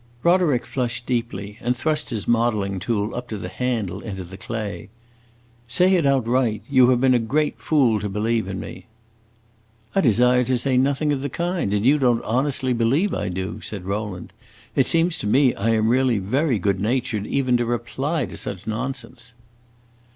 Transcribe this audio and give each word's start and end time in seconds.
Roderick 0.23 0.65
flushed 0.65 1.05
deeply, 1.05 1.59
and 1.61 1.77
thrust 1.77 2.09
his 2.09 2.27
modeling 2.27 2.79
tool 2.79 3.13
up 3.13 3.27
to 3.27 3.37
the 3.37 3.49
handle 3.49 4.01
into 4.01 4.23
the 4.23 4.35
clay. 4.35 4.89
"Say 5.67 5.93
it 5.93 6.07
outright! 6.07 6.63
You 6.67 6.89
have 6.89 6.99
been 6.99 7.13
a 7.13 7.19
great 7.19 7.59
fool 7.59 7.99
to 7.99 8.09
believe 8.09 8.47
in 8.47 8.59
me." 8.59 8.87
"I 9.93 10.01
desire 10.01 10.43
to 10.45 10.57
say 10.57 10.75
nothing 10.75 11.13
of 11.13 11.21
the 11.21 11.29
kind, 11.29 11.71
and 11.71 11.85
you 11.85 11.99
don't 11.99 12.23
honestly 12.25 12.73
believe 12.73 13.13
I 13.13 13.29
do!" 13.29 13.61
said 13.61 13.85
Rowland. 13.85 14.33
"It 14.75 14.87
seems 14.87 15.19
to 15.19 15.27
me 15.27 15.53
I 15.53 15.69
am 15.69 15.87
really 15.89 16.17
very 16.17 16.57
good 16.57 16.79
natured 16.79 17.27
even 17.27 17.55
to 17.57 17.65
reply 17.67 18.25
to 18.25 18.37
such 18.37 18.65
nonsense." 18.65 19.33